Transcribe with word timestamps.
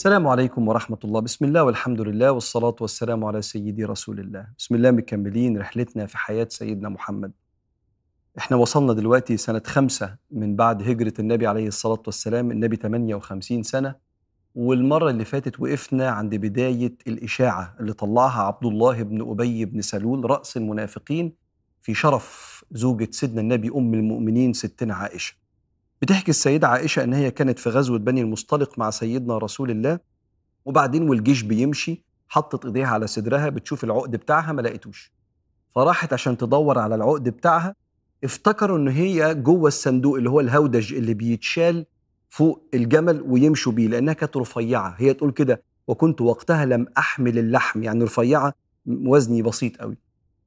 السلام 0.00 0.28
عليكم 0.28 0.68
ورحمة 0.68 0.98
الله. 1.04 1.20
بسم 1.20 1.44
الله 1.44 1.64
والحمد 1.64 2.00
لله 2.00 2.32
والصلاة 2.32 2.76
والسلام 2.80 3.24
على 3.24 3.42
سيدي 3.42 3.84
رسول 3.84 4.20
الله. 4.20 4.46
بسم 4.58 4.74
الله 4.74 4.90
مكملين 4.90 5.58
رحلتنا 5.58 6.06
في 6.06 6.18
حياة 6.18 6.46
سيدنا 6.50 6.88
محمد. 6.88 7.32
إحنا 8.38 8.56
وصلنا 8.56 8.92
دلوقتي 8.92 9.36
سنة 9.36 9.62
خمسة 9.66 10.16
من 10.30 10.56
بعد 10.56 10.82
هجرة 10.82 11.12
النبي 11.18 11.46
عليه 11.46 11.68
الصلاة 11.68 12.02
والسلام. 12.06 12.50
النبي 12.50 12.76
58 12.76 13.62
سنة. 13.62 13.94
والمرة 14.54 15.10
اللي 15.10 15.24
فاتت 15.24 15.60
وقفنا 15.60 16.10
عند 16.10 16.34
بداية 16.34 16.94
الإشاعة 17.06 17.76
اللي 17.80 17.92
طلعها 17.92 18.42
عبد 18.42 18.66
الله 18.66 19.02
بن 19.02 19.30
أبي 19.30 19.64
بن 19.64 19.80
سلول 19.80 20.30
رأس 20.30 20.56
المنافقين 20.56 21.32
في 21.80 21.94
شرف 21.94 22.64
زوجة 22.72 23.08
سيدنا 23.10 23.40
النبي 23.40 23.68
أم 23.68 23.94
المؤمنين 23.94 24.52
ستنا 24.52 24.94
عائشة. 24.94 25.39
بتحكي 26.02 26.30
السيدة 26.30 26.68
عائشة 26.68 27.04
إن 27.04 27.12
هي 27.12 27.30
كانت 27.30 27.58
في 27.58 27.70
غزوة 27.70 27.98
بني 27.98 28.20
المصطلق 28.20 28.78
مع 28.78 28.90
سيدنا 28.90 29.38
رسول 29.38 29.70
الله 29.70 29.98
وبعدين 30.64 31.08
والجيش 31.08 31.42
بيمشي 31.42 32.04
حطت 32.28 32.64
إيديها 32.64 32.86
على 32.86 33.06
صدرها 33.06 33.48
بتشوف 33.48 33.84
العقد 33.84 34.10
بتاعها 34.10 34.52
ما 34.52 34.62
لقيتوش. 34.62 35.12
فراحت 35.74 36.12
عشان 36.12 36.36
تدور 36.36 36.78
على 36.78 36.94
العقد 36.94 37.28
بتاعها 37.28 37.74
افتكروا 38.24 38.78
إن 38.78 38.88
هي 38.88 39.34
جوه 39.34 39.68
الصندوق 39.68 40.16
اللي 40.16 40.30
هو 40.30 40.40
الهودج 40.40 40.94
اللي 40.94 41.14
بيتشال 41.14 41.86
فوق 42.28 42.68
الجمل 42.74 43.22
ويمشوا 43.22 43.72
بيه 43.72 43.88
لأنها 43.88 44.14
كانت 44.14 44.36
رفيعة. 44.36 44.94
هي 44.98 45.14
تقول 45.14 45.30
كده 45.30 45.62
وكنت 45.88 46.20
وقتها 46.20 46.64
لم 46.64 46.86
أحمل 46.98 47.38
اللحم. 47.38 47.82
يعني 47.82 48.04
رفيعة 48.04 48.54
وزني 48.86 49.42
بسيط 49.42 49.76
قوي. 49.76 49.96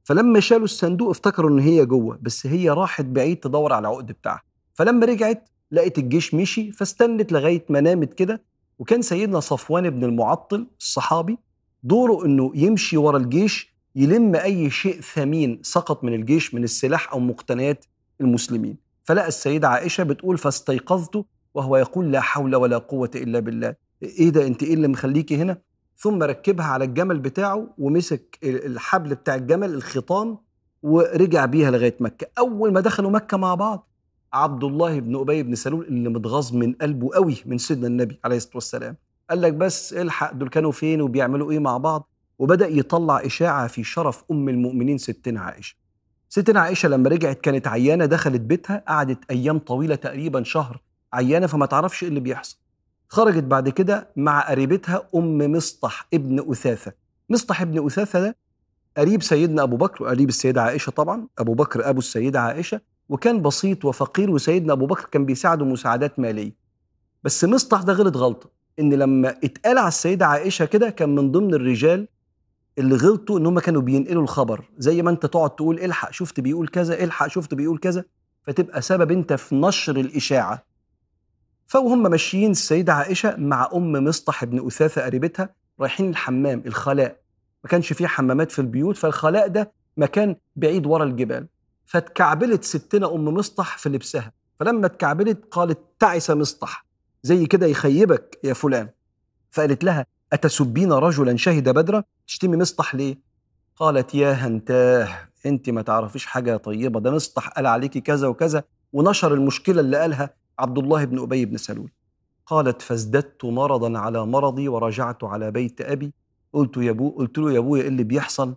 فلما 0.03 0.39
شالوا 0.39 0.63
الصندوق 0.63 1.09
افتكروا 1.09 1.49
إن 1.49 1.59
هي 1.59 1.85
جوه 1.85 2.19
بس 2.21 2.47
هي 2.47 2.69
راحت 2.69 3.05
بعيد 3.05 3.37
تدور 3.37 3.73
على 3.73 3.87
العقد 3.87 4.11
بتاعها. 4.11 4.52
فلما 4.73 5.05
رجعت 5.05 5.49
لقت 5.71 5.97
الجيش 5.97 6.33
مشي 6.33 6.71
فاستنت 6.71 7.31
لغاية 7.31 7.65
ما 7.69 7.81
نامت 7.81 8.13
كده 8.13 8.41
وكان 8.79 9.01
سيدنا 9.01 9.39
صفوان 9.39 9.89
بن 9.89 10.03
المعطل 10.03 10.67
الصحابي 10.79 11.37
دوره 11.83 12.25
إنه 12.25 12.51
يمشي 12.55 12.97
ورا 12.97 13.17
الجيش 13.17 13.73
يلم 13.95 14.35
أي 14.35 14.69
شيء 14.69 15.01
ثمين 15.01 15.59
سقط 15.63 16.03
من 16.03 16.13
الجيش 16.13 16.53
من 16.53 16.63
السلاح 16.63 17.13
أو 17.13 17.19
مقتنيات 17.19 17.85
المسلمين. 18.21 18.77
فلقى 19.03 19.27
السيدة 19.27 19.67
عائشة 19.67 20.03
بتقول 20.03 20.37
فاستيقظت 20.37 21.25
وهو 21.53 21.77
يقول 21.77 22.11
لا 22.11 22.21
حول 22.21 22.55
ولا 22.55 22.77
قوة 22.77 23.11
إلا 23.15 23.39
بالله. 23.39 23.75
إيه 24.03 24.29
ده 24.29 24.47
أنت 24.47 24.63
إيه 24.63 24.73
اللي 24.73 24.87
مخليكي 24.87 25.35
هنا؟ 25.35 25.57
ثم 25.97 26.23
ركبها 26.23 26.65
على 26.65 26.85
الجمل 26.85 27.19
بتاعه 27.19 27.67
ومسك 27.77 28.37
الحبل 28.43 29.15
بتاع 29.15 29.35
الجمل 29.35 29.73
الخيطان 29.73 30.37
ورجع 30.83 31.45
بيها 31.45 31.71
لغاية 31.71 31.95
مكة. 31.99 32.27
أول 32.37 32.73
ما 32.73 32.79
دخلوا 32.79 33.11
مكة 33.11 33.37
مع 33.37 33.55
بعض 33.55 33.89
عبد 34.33 34.63
الله 34.63 34.99
بن 34.99 35.15
أبي 35.15 35.43
بن 35.43 35.55
سلول 35.55 35.85
اللي 35.85 36.09
متغاظ 36.09 36.53
من 36.55 36.73
قلبه 36.73 37.09
قوي 37.13 37.37
من 37.45 37.57
سيدنا 37.57 37.87
النبي 37.87 38.19
عليه 38.25 38.37
الصلاة 38.37 38.55
والسلام. 38.55 38.97
قال 39.29 39.41
لك 39.41 39.53
بس 39.53 39.93
الحق 39.93 40.33
دول 40.33 40.49
كانوا 40.49 40.71
فين 40.71 41.01
وبيعملوا 41.01 41.51
إيه 41.51 41.59
مع 41.59 41.77
بعض؟ 41.77 42.09
وبدأ 42.39 42.67
يطلع 42.67 43.25
إشاعة 43.25 43.67
في 43.67 43.83
شرف 43.83 44.23
أم 44.31 44.49
المؤمنين 44.49 44.97
ستنا 44.97 45.41
عائشة. 45.41 45.75
ستنا 46.29 46.59
عائشة 46.59 46.89
لما 46.89 47.09
رجعت 47.09 47.39
كانت 47.41 47.67
عيانة 47.67 48.05
دخلت 48.05 48.41
بيتها 48.41 48.83
قعدت 48.87 49.31
أيام 49.31 49.57
طويلة 49.59 49.95
تقريبا 49.95 50.43
شهر 50.43 50.81
عيانة 51.13 51.47
فما 51.47 51.65
تعرفش 51.65 52.03
إيه 52.03 52.09
اللي 52.09 52.19
بيحصل. 52.19 52.57
خرجت 53.09 53.43
بعد 53.43 53.69
كده 53.69 54.09
مع 54.15 54.49
قريبتها 54.49 55.07
أم 55.15 55.37
مصطح 55.51 56.07
ابن 56.13 56.51
أثاثة. 56.51 56.91
مصطح 57.29 57.61
ابن 57.61 57.85
أثاثة 57.85 58.19
ده 58.21 58.35
قريب 58.97 59.23
سيدنا 59.23 59.63
أبو 59.63 59.77
بكر 59.77 60.03
وقريب 60.03 60.29
السيدة 60.29 60.61
عائشة 60.61 60.89
طبعا 60.89 61.27
أبو 61.39 61.53
بكر 61.53 61.89
أبو 61.89 61.99
السيدة 61.99 62.41
عائشة. 62.41 62.81
وكان 63.09 63.41
بسيط 63.41 63.85
وفقير 63.85 64.31
وسيدنا 64.31 64.73
أبو 64.73 64.85
بكر 64.85 65.05
كان 65.11 65.25
بيساعده 65.25 65.65
مساعدات 65.65 66.19
مالية. 66.19 66.53
بس 67.23 67.43
مصطح 67.45 67.81
ده 67.81 67.93
غلط 67.93 68.17
غلطة 68.17 68.49
إن 68.79 68.93
لما 68.93 69.29
اتقال 69.29 69.77
على 69.77 69.87
السيدة 69.87 70.25
عائشة 70.25 70.65
كده 70.65 70.89
كان 70.89 71.15
من 71.15 71.31
ضمن 71.31 71.53
الرجال 71.53 72.07
اللي 72.77 72.95
غلطوا 72.95 73.39
إن 73.39 73.45
هم 73.45 73.59
كانوا 73.59 73.81
بينقلوا 73.81 74.23
الخبر. 74.23 74.69
زي 74.77 75.01
ما 75.01 75.09
أنت 75.09 75.25
تقعد 75.25 75.49
تقول 75.55 75.79
إلحق 75.79 76.11
شفت 76.11 76.39
بيقول 76.39 76.67
كذا 76.67 77.03
إلحق 77.03 77.27
شفت 77.27 77.53
بيقول 77.53 77.77
كذا 77.77 78.05
فتبقى 78.43 78.81
سبب 78.81 79.11
أنت 79.11 79.33
في 79.33 79.55
نشر 79.55 79.95
الإشاعة. 79.97 80.65
فوهم 81.67 82.03
ماشيين 82.03 82.51
السيدة 82.51 82.93
عائشة 82.93 83.35
مع 83.37 83.69
أم 83.73 83.91
مصطح 83.91 84.45
بن 84.45 84.67
أثاثة 84.67 85.01
قريبتها 85.05 85.49
رايحين 85.79 86.09
الحمام 86.09 86.63
الخلاء. 86.65 87.21
ما 87.63 87.69
كانش 87.69 87.93
فيه 87.93 88.07
حمامات 88.07 88.51
في 88.51 88.59
البيوت 88.59 88.97
فالخلاء 88.97 89.47
ده 89.47 89.71
مكان 89.97 90.35
بعيد 90.55 90.85
ورا 90.85 91.03
الجبال. 91.03 91.47
فاتكعبلت 91.85 92.63
ستنا 92.63 93.15
أم 93.15 93.25
مصطح 93.25 93.77
في 93.77 93.89
لبسها. 93.89 94.31
فلما 94.59 94.85
اتكعبلت 94.85 95.45
قالت 95.51 95.79
تعس 95.99 96.29
مصطح 96.31 96.85
زي 97.23 97.45
كده 97.45 97.65
يخيبك 97.67 98.39
يا 98.43 98.53
فلان. 98.53 98.89
فقالت 99.51 99.83
لها 99.83 100.05
أتسبين 100.33 100.93
رجلا 100.93 101.37
شهد 101.37 101.69
بدرا 101.69 102.03
تشتمي 102.27 102.57
مصطح 102.57 102.95
ليه؟ 102.95 103.17
قالت 103.75 104.15
يا 104.15 104.31
هنتاه 104.31 105.09
أنت 105.45 105.69
ما 105.69 105.81
تعرفيش 105.81 106.25
حاجة 106.25 106.57
طيبة 106.57 106.99
ده 106.99 107.11
مصطح 107.11 107.47
قال 107.47 107.65
عليكي 107.65 108.01
كذا 108.01 108.27
وكذا 108.27 108.63
ونشر 108.93 109.33
المشكلة 109.33 109.79
اللي 109.81 109.97
قالها 109.97 110.29
عبد 110.59 110.77
الله 110.77 111.05
بن 111.05 111.19
أبي 111.19 111.45
بن 111.45 111.57
سلول. 111.57 111.91
قالت 112.45 112.81
فازددت 112.81 113.45
مرضا 113.45 113.99
على 113.99 114.25
مرضي 114.25 114.67
ورجعت 114.67 115.23
على 115.23 115.51
بيت 115.51 115.81
أبي. 115.81 116.13
قلت 116.53 116.77
يا 116.77 116.91
أبو 116.91 117.09
قلت 117.09 117.37
له 117.37 117.51
يا 117.51 117.59
أبويا 117.59 117.81
إيه 117.81 117.87
اللي 117.87 118.03
بيحصل؟ 118.03 118.55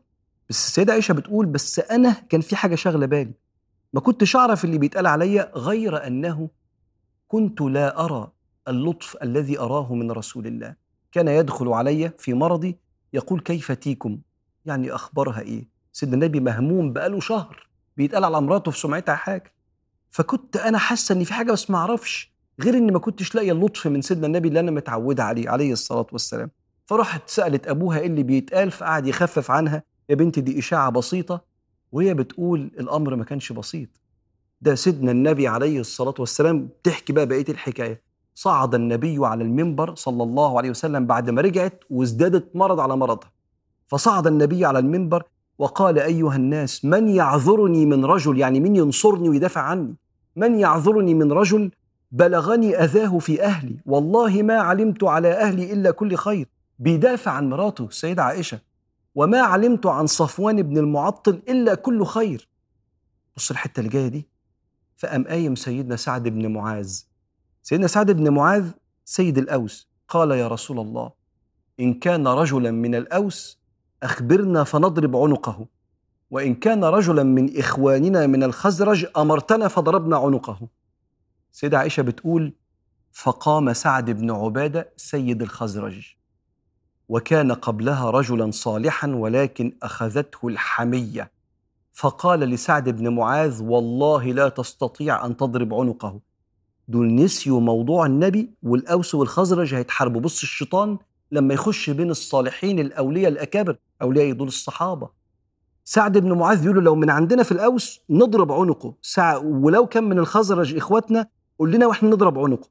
بس 0.50 0.66
السيدة 0.66 0.92
عائشة 0.92 1.12
بتقول 1.12 1.46
بس 1.46 1.78
أنا 1.78 2.12
كان 2.12 2.40
في 2.40 2.56
حاجة 2.56 2.74
شاغلة 2.74 3.06
بالي. 3.06 3.34
ما 3.92 4.00
كنتش 4.00 4.36
أعرف 4.36 4.64
اللي 4.64 4.78
بيتقال 4.78 5.06
عليا 5.06 5.52
غير 5.54 6.06
أنه 6.06 6.48
كنت 7.28 7.60
لا 7.60 8.04
أرى 8.04 8.32
اللطف 8.68 9.16
الذي 9.22 9.58
أراه 9.58 9.94
من 9.94 10.10
رسول 10.10 10.46
الله. 10.46 10.74
كان 11.12 11.28
يدخل 11.28 11.68
علي 11.68 12.10
في 12.18 12.34
مرضي 12.34 12.76
يقول 13.12 13.40
كيف 13.40 13.72
تيكم؟ 13.72 14.18
يعني 14.64 14.92
أخبارها 14.92 15.40
إيه؟ 15.40 15.68
سيدنا 15.92 16.14
النبي 16.14 16.40
مهموم 16.40 16.92
بقاله 16.92 17.20
شهر 17.20 17.68
بيتقال 17.96 18.24
على 18.24 18.40
مراته 18.40 18.70
في 18.70 18.78
سمعتها 18.78 19.14
حاجة. 19.14 19.52
فكنت 20.10 20.56
أنا 20.56 20.78
حاسة 20.78 21.14
إن 21.14 21.24
في 21.24 21.34
حاجة 21.34 21.52
بس 21.52 21.70
ما 21.70 21.78
أعرفش 21.78 22.32
غير 22.60 22.74
إني 22.74 22.92
ما 22.92 22.98
كنتش 22.98 23.34
لاقية 23.34 23.52
اللطف 23.52 23.86
من 23.86 24.02
سيدنا 24.02 24.26
النبي 24.26 24.48
اللي 24.48 24.60
أنا 24.60 24.70
متعودة 24.70 25.24
عليه 25.24 25.50
عليه 25.50 25.72
الصلاة 25.72 26.06
والسلام. 26.12 26.50
فراحت 26.86 27.22
سألت 27.28 27.68
أبوها 27.68 27.98
إيه 27.98 28.06
اللي 28.06 28.22
بيتقال 28.22 28.70
فقعد 28.70 29.06
يخفف 29.06 29.50
عنها. 29.50 29.82
يا 30.10 30.14
بنتي 30.14 30.40
دي 30.40 30.58
إشاعة 30.58 30.90
بسيطة 30.90 31.40
وهي 31.92 32.14
بتقول 32.14 32.60
الأمر 32.80 33.16
ما 33.16 33.24
كانش 33.24 33.52
بسيط. 33.52 33.88
ده 34.60 34.74
سيدنا 34.74 35.10
النبي 35.10 35.48
عليه 35.48 35.80
الصلاة 35.80 36.14
والسلام 36.18 36.68
تحكي 36.82 37.12
بقى 37.12 37.26
بقية 37.26 37.44
الحكاية. 37.48 38.02
صعد 38.34 38.74
النبي 38.74 39.26
على 39.26 39.44
المنبر 39.44 39.94
صلى 39.94 40.22
الله 40.22 40.58
عليه 40.58 40.70
وسلم 40.70 41.06
بعد 41.06 41.30
ما 41.30 41.42
رجعت 41.42 41.84
وازدادت 41.90 42.56
مرض 42.56 42.80
على 42.80 42.96
مرضها. 42.96 43.32
فصعد 43.86 44.26
النبي 44.26 44.64
على 44.64 44.78
المنبر 44.78 45.22
وقال 45.58 45.98
أيها 45.98 46.36
الناس 46.36 46.84
من 46.84 47.08
يعذرني 47.08 47.86
من 47.86 48.04
رجل؟ 48.04 48.38
يعني 48.38 48.60
مين 48.60 48.76
ينصرني 48.76 49.28
ويدافع 49.28 49.60
عني؟ 49.60 49.94
من 50.36 50.58
يعذرني 50.58 51.14
من 51.14 51.32
رجل 51.32 51.70
بلغني 52.12 52.76
أذاه 52.84 53.18
في 53.18 53.42
أهلي. 53.42 53.76
والله 53.86 54.42
ما 54.42 54.54
علمت 54.58 55.04
على 55.04 55.28
أهلي 55.32 55.72
إلا 55.72 55.90
كل 55.90 56.14
خير. 56.14 56.48
بيدافع 56.78 57.30
عن 57.30 57.50
مراته 57.50 57.84
السيده 57.84 58.22
عائشة. 58.24 58.58
وما 59.16 59.40
علمت 59.40 59.86
عن 59.86 60.06
صفوان 60.06 60.62
بن 60.62 60.78
المعطل 60.78 61.42
إلا 61.48 61.74
كل 61.74 62.04
خير. 62.04 62.48
بص 63.36 63.50
الحتة 63.50 63.80
اللي 63.80 63.90
جاية 63.90 64.08
دي 64.08 64.28
فقام 64.96 65.24
قايم 65.24 65.54
سيدنا 65.54 65.96
سعد 65.96 66.28
بن 66.28 66.52
معاذ. 66.52 67.00
سيدنا 67.62 67.86
سعد 67.86 68.10
بن 68.10 68.30
معاذ 68.30 68.70
سيد 69.04 69.38
الأوس. 69.38 69.88
قال 70.08 70.30
يا 70.30 70.48
رسول 70.48 70.78
الله 70.80 71.12
إن 71.80 71.94
كان 71.94 72.28
رجلا 72.28 72.70
من 72.70 72.94
الأوس 72.94 73.58
أخبرنا 74.02 74.64
فنضرب 74.64 75.16
عنقه 75.16 75.66
وإن 76.30 76.54
كان 76.54 76.84
رجلا 76.84 77.22
من 77.22 77.58
إخواننا 77.58 78.26
من 78.26 78.42
الخزرج 78.42 79.06
أمرتنا 79.16 79.68
فضربنا 79.68 80.16
عنقه. 80.16 80.68
سيدة 81.52 81.78
عائشة 81.78 82.02
بتقول 82.02 82.52
فقام 83.12 83.72
سعد 83.72 84.10
بن 84.10 84.30
عبادة 84.30 84.92
سيد 84.96 85.42
الخزرج. 85.42 86.15
وكان 87.08 87.52
قبلها 87.52 88.10
رجلا 88.10 88.50
صالحا 88.50 89.08
ولكن 89.08 89.72
أخذته 89.82 90.48
الحمية. 90.48 91.30
فقال 91.92 92.40
لسعد 92.40 92.88
بن 92.88 93.08
معاذ 93.08 93.62
والله 93.62 94.24
لا 94.24 94.48
تستطيع 94.48 95.26
أن 95.26 95.36
تضرب 95.36 95.74
عنقه. 95.74 96.20
دول 96.88 97.14
نسيوا 97.14 97.60
موضوع 97.60 98.06
النبي 98.06 98.50
والأوس 98.62 99.14
والخزرج 99.14 99.74
هيتحاربوا 99.74 100.20
بص 100.20 100.42
الشيطان 100.42 100.98
لما 101.32 101.54
يخش 101.54 101.90
بين 101.90 102.10
الصالحين 102.10 102.78
الأولياء 102.78 103.32
الأكابر 103.32 103.76
أولياء 104.02 104.32
دول 104.32 104.48
الصحابة. 104.48 105.08
سعد 105.84 106.18
بن 106.18 106.32
معاذ 106.32 106.62
بيقول 106.62 106.84
لو 106.84 106.94
من 106.94 107.10
عندنا 107.10 107.42
في 107.42 107.52
الأوس 107.52 108.00
نضرب 108.10 108.52
عنقه. 108.52 108.94
ولو 109.42 109.86
كان 109.86 110.04
من 110.04 110.18
الخزرج 110.18 110.76
إخواتنا 110.76 111.26
قول 111.58 111.72
لنا 111.72 111.86
وإحنا 111.86 112.08
نضرب 112.10 112.38
عنقه. 112.38 112.68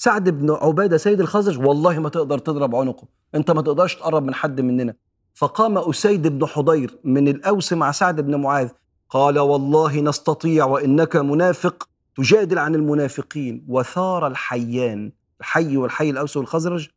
سعد 0.00 0.28
بن 0.28 0.50
عبادة 0.50 0.96
سيد 0.96 1.20
الخزرج 1.20 1.66
والله 1.66 1.98
ما 1.98 2.08
تقدر 2.08 2.38
تضرب 2.38 2.74
عنقه 2.74 3.08
أنت 3.34 3.50
ما 3.50 3.62
تقدرش 3.62 3.94
تقرب 3.94 4.22
من 4.22 4.34
حد 4.34 4.60
مننا. 4.60 4.94
فقام 5.34 5.78
أسيد 5.78 6.26
بن 6.26 6.46
حضير 6.46 6.98
من 7.04 7.28
الأوس 7.28 7.72
مع 7.72 7.92
سعد 7.92 8.20
بن 8.20 8.34
معاذ 8.34 8.68
قال 9.08 9.38
والله 9.38 10.00
نستطيع 10.00 10.64
وإنك 10.64 11.16
منافق 11.16 11.88
تجادل 12.16 12.58
عن 12.58 12.74
المنافقين. 12.74 13.64
وثار 13.68 14.26
الحيان 14.26 15.12
الحي 15.40 15.76
والحي 15.76 16.10
الأوس 16.10 16.36
والخزرج 16.36 16.88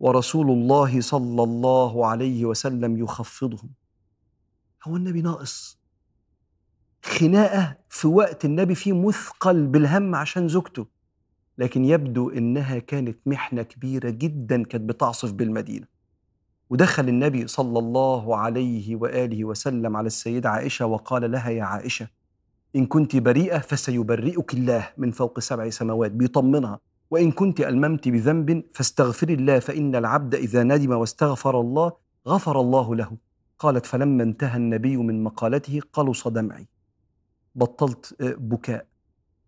ورسول 0.00 0.50
الله 0.50 1.00
صلى 1.00 1.42
الله 1.42 2.06
عليه 2.06 2.44
وسلم 2.44 2.96
يخفضهم. 2.96 3.70
هو 4.84 4.96
النبي 4.96 5.22
ناقص 5.22 5.78
خناقة 7.04 7.76
في 7.88 8.08
وقت 8.08 8.44
النبي 8.44 8.74
فيه 8.74 8.92
مثقل 8.92 9.66
بالهم 9.66 10.14
عشان 10.14 10.48
زوجته. 10.48 10.95
لكن 11.58 11.84
يبدو 11.84 12.30
إنها 12.30 12.78
كانت 12.78 13.18
محنة 13.26 13.62
كبيرة 13.62 14.10
جدا 14.10 14.62
كانت 14.62 14.88
بتعصف 14.88 15.32
بالمدينة. 15.32 15.86
ودخل 16.70 17.08
النبي 17.08 17.46
صلى 17.46 17.78
الله 17.78 18.36
عليه 18.36 18.96
وآله 18.96 19.44
وسلم 19.44 19.96
على 19.96 20.06
السيدة 20.06 20.50
عائشة 20.50 20.86
وقال 20.86 21.30
لها 21.30 21.50
يا 21.50 21.64
عائشة 21.64 22.08
إن 22.76 22.86
كنت 22.86 23.16
بريئة 23.16 23.58
فسيبرئك 23.58 24.54
الله 24.54 24.88
من 24.98 25.10
فوق 25.10 25.40
سبع 25.40 25.70
سماوات 25.70 26.10
بيطمنها. 26.10 26.80
وإن 27.10 27.32
كنت 27.32 27.60
ألممت 27.60 28.08
بذنب 28.08 28.64
فاستغفري 28.74 29.34
الله 29.34 29.58
فإن 29.58 29.96
العبد 29.96 30.34
إذا 30.34 30.62
ندم 30.62 30.90
واستغفر 30.90 31.60
الله 31.60 31.92
غفر 32.28 32.60
الله 32.60 32.94
له. 32.94 33.10
قالت 33.58 33.86
فلما 33.86 34.22
انتهى 34.22 34.56
النبي 34.56 34.96
من 34.96 35.24
مقالته 35.24 35.80
قلص 35.92 36.28
دمعي. 36.28 36.66
بطلت 37.54 38.16
آه، 38.20 38.34
بكاء. 38.38 38.86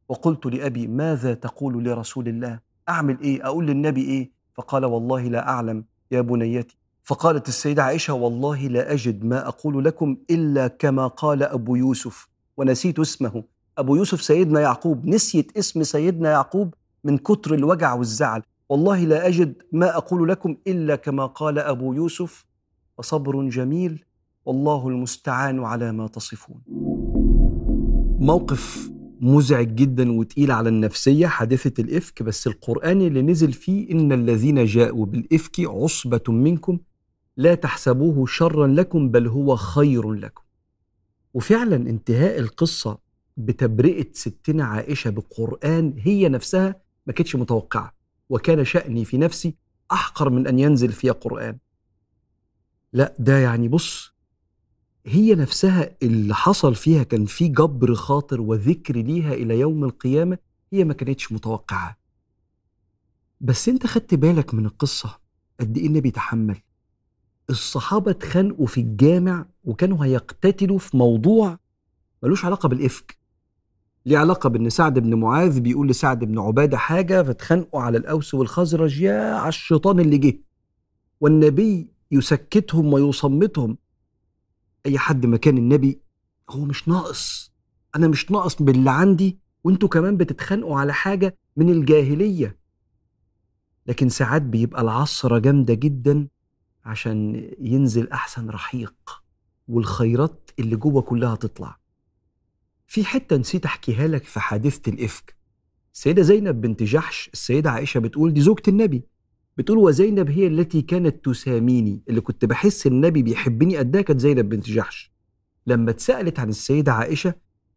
وقلت 0.08 0.46
لأبي 0.46 0.86
ماذا 0.86 1.34
تقول 1.34 1.84
لرسول 1.84 2.28
الله؟ 2.28 2.60
أعمل 2.88 3.20
إيه؟ 3.20 3.46
أقول 3.46 3.66
للنبي 3.66 4.02
إيه؟ 4.02 4.30
فقال 4.54 4.84
والله 4.84 5.22
لا 5.22 5.48
أعلم 5.48 5.84
يا 6.10 6.20
بنيتي 6.20 6.76
فقالت 7.02 7.48
السيدة 7.48 7.82
عائشة 7.82 8.14
والله 8.14 8.66
لا 8.68 8.92
أجد 8.92 9.24
ما 9.24 9.48
أقول 9.48 9.84
لكم 9.84 10.16
إلا 10.30 10.68
كما 10.68 11.06
قال 11.06 11.42
أبو 11.42 11.76
يوسف. 11.76 12.28
ونسيت 12.56 12.98
اسمه. 12.98 13.44
أبو 13.78 13.96
يوسف 13.96 14.22
سيدنا 14.22 14.60
يعقوب 14.60 15.06
نسيت 15.06 15.56
اسم 15.56 15.82
سيدنا 15.82 16.30
يعقوب 16.30 16.74
من 17.04 17.18
كتر 17.18 17.54
الوجع 17.54 17.94
والزعل. 17.94 18.42
والله 18.68 19.04
لا 19.04 19.26
أجد 19.26 19.62
ما 19.72 19.96
أقول 19.96 20.28
لكم 20.28 20.56
إلا 20.66 20.96
كما 20.96 21.26
قال 21.26 21.58
أبو 21.58 21.92
يوسف. 21.94 22.46
وصبر 22.98 23.48
جميل 23.48 24.04
والله 24.46 24.88
المستعان 24.88 25.64
على 25.64 25.92
ما 25.92 26.06
تصفون. 26.06 26.60
موقف 28.20 28.90
مزعج 29.20 29.74
جدا 29.74 30.12
وتقيل 30.12 30.50
على 30.50 30.68
النفسية 30.68 31.26
حادثة 31.26 31.82
الإفك. 31.82 32.22
بس 32.22 32.46
القرآن 32.46 33.00
اللي 33.02 33.22
نزل 33.22 33.52
فيه 33.52 33.90
إن 33.92 34.12
الذين 34.12 34.64
جاءوا 34.64 35.06
بالإفك 35.06 35.60
عصبة 35.60 36.20
منكم 36.28 36.78
لا 37.36 37.54
تحسبوه 37.54 38.26
شرا 38.26 38.66
لكم 38.66 39.08
بل 39.10 39.26
هو 39.26 39.56
خير 39.56 40.12
لكم. 40.12 40.42
وفعلا 41.34 41.76
انتهاء 41.76 42.38
القصة 42.38 42.98
بتبرئة 43.36 44.06
ستنا 44.12 44.64
عائشة 44.64 45.10
بقرآن 45.10 45.94
هي 45.98 46.28
نفسها 46.28 46.74
ما 47.06 47.12
كانتش 47.12 47.36
متوقعة. 47.36 47.94
وكان 48.30 48.64
شأني 48.64 49.04
في 49.04 49.18
نفسي 49.18 49.54
أحقر 49.92 50.30
من 50.30 50.46
أن 50.46 50.58
ينزل 50.58 50.92
فيها 50.92 51.12
قرآن. 51.12 51.58
لا 52.92 53.14
ده 53.18 53.38
يعني 53.38 53.68
بص 53.68 54.17
هي 55.08 55.34
نفسها 55.34 55.90
اللي 56.02 56.34
حصل 56.34 56.74
فيها 56.74 57.02
كان 57.02 57.26
في 57.26 57.48
جبر 57.48 57.94
خاطر 57.94 58.40
وذكر 58.40 58.96
ليها 58.96 59.34
إلى 59.34 59.58
يوم 59.60 59.84
القيامة 59.84 60.38
هي 60.72 60.84
ما 60.84 60.94
كانتش 60.94 61.32
متوقعة. 61.32 61.98
بس 63.40 63.68
أنت 63.68 63.86
خدت 63.86 64.14
بالك 64.14 64.54
من 64.54 64.66
القصة 64.66 65.18
قد 65.60 65.76
إيه 65.78 65.86
النبي 65.86 66.10
تحمل. 66.10 66.56
الصحابة 67.50 68.10
اتخانقوا 68.10 68.66
في 68.66 68.80
الجامع 68.80 69.46
وكانوا 69.64 70.04
هيقتتلوا 70.04 70.78
في 70.78 70.96
موضوع 70.96 71.58
ملوش 72.22 72.44
علاقة 72.44 72.68
بالإفك. 72.68 73.18
ليه 74.06 74.18
علاقة 74.18 74.48
بأن 74.48 74.70
سعد 74.70 74.98
بن 74.98 75.14
معاذ 75.14 75.60
بيقول 75.60 75.88
لسعد 75.88 76.24
بن 76.24 76.38
عبادة 76.38 76.76
حاجة 76.78 77.22
فاتخانقوا 77.22 77.80
على 77.80 77.98
الأوس 77.98 78.34
والخزرج 78.34 79.00
يا 79.00 79.34
على 79.34 79.48
الشيطان 79.48 80.00
اللي 80.00 80.18
جه. 80.18 80.40
والنبي 81.20 81.92
يسكتهم 82.10 82.92
ويصمتهم. 82.92 83.78
أي 84.88 84.98
حد 84.98 85.26
مكان 85.26 85.58
النبي 85.58 86.00
هو 86.50 86.64
مش 86.64 86.88
ناقص. 86.88 87.52
أنا 87.96 88.08
مش 88.08 88.30
ناقص 88.30 88.62
باللي 88.62 88.90
عندي 88.90 89.38
وأنتوا 89.64 89.88
كمان 89.88 90.16
بتتخانقوا 90.16 90.78
على 90.80 90.92
حاجة 90.94 91.36
من 91.56 91.70
الجاهلية. 91.70 92.58
لكن 93.86 94.08
ساعات 94.08 94.42
بيبقى 94.42 94.82
العصرة 94.82 95.38
جامدة 95.38 95.74
جدا 95.74 96.28
عشان 96.84 97.50
ينزل 97.60 98.08
أحسن 98.10 98.50
رحيق 98.50 98.94
والخيرات 99.68 100.50
اللي 100.58 100.76
جوه 100.76 101.02
كلها 101.02 101.34
تطلع. 101.36 101.78
في 102.86 103.04
حتة 103.04 103.36
نسيت 103.36 103.64
أحكيها 103.64 104.06
لك 104.06 104.24
في 104.24 104.40
حادثة 104.40 104.92
الإفك. 104.92 105.36
السيدة 105.94 106.22
زينب 106.22 106.60
بنت 106.60 106.82
جحش 106.82 107.30
السيدة 107.32 107.70
عائشة 107.70 108.00
بتقول 108.00 108.32
دي 108.34 108.40
زوجة 108.40 108.62
النبي. 108.68 109.02
بتقول 109.58 109.78
وزينب 109.78 110.30
هي 110.30 110.46
التي 110.46 110.82
كانت 110.82 111.24
تساميني 111.24 112.02
اللي 112.08 112.20
كنت 112.20 112.44
بحس 112.44 112.86
النبي 112.86 113.22
بيحبني 113.22 113.76
قدها 113.76 114.02
كانت 114.02 114.20
زينب 114.20 114.48
بنت 114.48 114.66
جحش. 114.66 115.12
لما 115.66 115.90
اتسألت 115.90 116.38
عن 116.38 116.48
السيدة 116.48 116.92
عائشة 116.92 117.34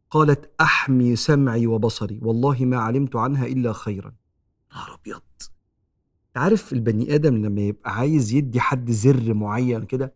قالت 0.10 0.51
أحمي 0.62 1.16
سمعي 1.16 1.68
وبصري 1.68 2.19
والله 2.22 2.57
ما 2.66 2.78
علمت 2.78 3.16
عنها 3.16 3.45
إلا 3.45 3.74
خيرا. 3.74 4.13
نهار 4.74 4.94
أبيض. 5.01 5.22
عارف 6.36 6.74
البني 6.74 7.16
آدم 7.16 7.38
لما 7.45 7.62
يبقى 7.62 7.95
عايز 7.95 8.34
يدي 8.34 8.60
حد 8.60 8.92
زر 8.92 9.34
معين 9.34 9.84
كده 9.86 10.13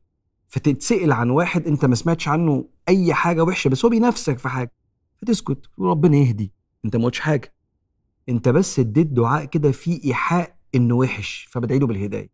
فتتسأل 0.48 1.12
عن 1.12 1.30
واحد 1.30 1.68
أنت 1.68 1.86
ما 1.86 1.96
سمعتش 1.96 2.28
عنه 2.28 2.66
أي 2.90 3.14
حاجة 3.14 3.44
وحشة 3.44 3.70
بس 3.70 3.86
هو 3.86 3.90
بينافسك 3.90 4.38
في 4.38 4.50
حاجة 4.50 4.72
فتسكت 5.18 5.60
وربنا 5.78 6.18
يهدي. 6.18 6.52
أنت 6.86 6.96
ما 6.96 7.06
قلتش 7.06 7.20
حاجة. 7.20 7.54
أنت 8.30 8.50
بس 8.50 8.80
اديت 8.80 9.08
دعاء 9.08 9.46
كده 9.46 9.72
فيه 9.72 10.04
إيحاء 10.06 10.55
إنه 10.76 10.96
وحش 10.96 11.48
فبدعي 11.52 11.80
له 11.80 11.88
بالهداية. 11.88 12.30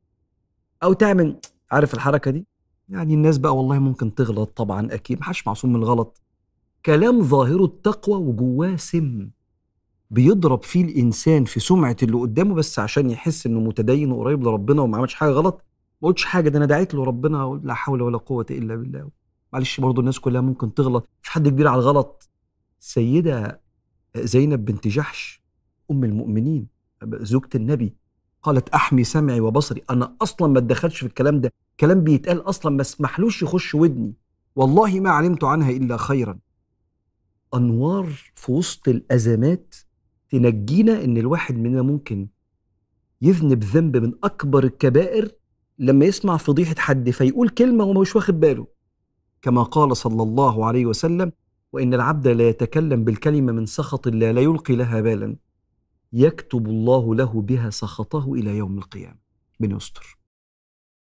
أو 0.83 0.93
تعمل 0.93 1.39
عارف 1.71 1.93
الحركة 1.93 2.31
دي؟ 2.31 2.45
يعني 2.89 3.13
الناس 3.13 3.37
بقى 3.37 3.57
والله 3.57 3.79
ممكن 3.79 4.15
تغلط 4.15 4.57
طبعا 4.57 4.93
أكيد 4.93 5.19
محدش 5.19 5.47
معصوم 5.47 5.73
من 5.73 5.79
الغلط. 5.79 6.21
كلام 6.85 7.21
ظاهره 7.21 7.65
التقوى 7.65 8.15
وجواه 8.15 8.75
سم. 8.75 9.29
بيضرب 10.11 10.63
فيه 10.63 10.85
الإنسان 10.85 11.45
في 11.45 11.59
سمعة 11.59 11.95
اللي 12.03 12.17
قدامه 12.17 12.55
بس 12.55 12.79
عشان 12.79 13.09
يحس 13.11 13.45
إنه 13.45 13.59
متدين 13.59 14.11
وقريب 14.11 14.43
لربنا 14.43 14.81
وما 14.81 14.97
عملش 14.97 15.13
حاجة 15.13 15.29
غلط. 15.29 15.65
ما 16.01 16.07
قلتش 16.07 16.25
حاجة 16.25 16.49
ده 16.49 16.57
أنا 16.57 16.65
دعيت 16.65 16.93
له 16.93 17.03
ربنا 17.03 17.61
لا 17.63 17.73
حول 17.73 18.01
ولا 18.01 18.17
قوة 18.17 18.45
إلا 18.51 18.75
بالله. 18.75 19.09
معلش 19.53 19.79
برضه 19.79 19.99
الناس 19.99 20.19
كلها 20.19 20.41
ممكن 20.41 20.73
تغلط. 20.73 21.09
مش 21.23 21.29
حد 21.29 21.47
كبير 21.47 21.67
على 21.67 21.79
الغلط. 21.79 22.29
السيده 22.81 23.61
زينب 24.17 24.65
بنت 24.65 24.87
جحش 24.87 25.41
أم 25.91 26.03
المؤمنين 26.03 26.67
زوجة 27.03 27.49
النبي. 27.55 27.95
قالت 28.43 28.69
أحمي 28.69 29.03
سمعي 29.03 29.39
وبصري. 29.39 29.81
أنا 29.89 30.15
أصلا 30.21 30.47
ما 30.47 30.59
اتدخلش 30.59 30.99
في 30.99 31.05
الكلام 31.05 31.41
ده. 31.41 31.53
كلام 31.79 32.03
بيتقال 32.03 32.41
أصلا 32.41 32.75
ما 32.75 32.81
اسمحلوش 32.81 33.43
يخش 33.43 33.75
ودني. 33.75 34.13
والله 34.55 34.99
ما 34.99 35.09
علمت 35.09 35.43
عنها 35.43 35.69
إلا 35.71 35.97
خيرا. 35.97 36.39
أنوار 37.55 38.09
في 38.35 38.51
وسط 38.51 38.87
الأزمات 38.87 39.75
تنجينا 40.29 41.03
إن 41.03 41.17
الواحد 41.17 41.57
مننا 41.57 41.81
ممكن 41.81 42.27
يذنب 43.21 43.63
ذنب 43.63 43.97
من 43.97 44.13
أكبر 44.23 44.63
الكبائر 44.63 45.31
لما 45.79 46.05
يسمع 46.05 46.37
فضيحة 46.37 46.75
حد 46.77 47.09
فيقول 47.09 47.49
كلمة 47.49 47.83
وما 47.83 48.01
مش 48.01 48.15
واخد 48.15 48.39
باله. 48.39 48.67
كما 49.41 49.63
قال 49.63 49.97
صلى 49.97 50.23
الله 50.23 50.65
عليه 50.65 50.85
وسلم 50.85 51.31
وإن 51.73 51.93
العبد 51.93 52.27
لا 52.27 52.49
يتكلم 52.49 53.03
بالكلمة 53.03 53.51
من 53.51 53.65
سخط 53.65 54.07
الله 54.07 54.31
لا 54.31 54.41
يلقي 54.41 54.75
لها 54.75 55.01
بالا. 55.01 55.35
يكتب 56.13 56.67
الله 56.67 57.15
له 57.15 57.41
بها 57.41 57.69
سخطه 57.69 58.33
إلى 58.33 58.57
يوم 58.57 58.77
القيامة. 58.77 59.19
بن 59.59 59.75
يستر 59.75 60.20